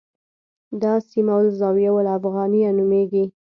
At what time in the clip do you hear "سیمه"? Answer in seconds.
1.09-1.33